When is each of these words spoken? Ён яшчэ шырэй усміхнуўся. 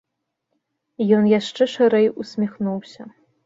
Ён 1.19 1.23
яшчэ 1.39 1.63
шырэй 1.77 2.13
усміхнуўся. 2.23 3.01